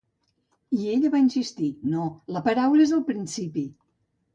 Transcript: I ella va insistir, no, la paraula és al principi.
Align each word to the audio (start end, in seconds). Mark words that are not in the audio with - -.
I 0.77 0.87
ella 0.93 1.11
va 1.17 1.21
insistir, 1.25 1.69
no, 1.95 2.09
la 2.39 2.45
paraula 2.51 2.87
és 2.91 2.99
al 3.01 3.09
principi. 3.15 3.73